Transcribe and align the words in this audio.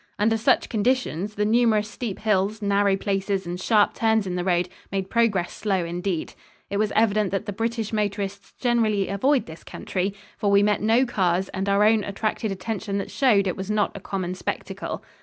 Under 0.17 0.35
such 0.35 0.67
conditions, 0.67 1.35
the 1.35 1.45
numerous 1.45 1.87
steep 1.87 2.17
hills, 2.17 2.59
narrow 2.59 2.95
places 2.97 3.45
and 3.45 3.61
sharp 3.61 3.93
turns 3.93 4.25
in 4.25 4.33
the 4.33 4.43
road 4.43 4.67
made 4.91 5.11
progress 5.11 5.53
slow 5.53 5.85
indeed. 5.85 6.33
It 6.71 6.77
was 6.77 6.91
evident 6.95 7.29
that 7.29 7.45
the 7.45 7.53
British 7.53 7.93
motorists 7.93 8.53
generally 8.53 9.09
avoid 9.09 9.45
this 9.45 9.63
country, 9.63 10.15
for 10.39 10.49
we 10.49 10.63
met 10.63 10.81
no 10.81 11.05
cars 11.05 11.49
and 11.49 11.69
our 11.69 11.83
own 11.83 12.03
attracted 12.03 12.51
attention 12.51 12.97
that 12.97 13.11
showed 13.11 13.45
it 13.45 13.55
was 13.55 13.69
not 13.69 13.95
a 13.95 13.99
common 13.99 14.33
spectacle. 14.33 15.03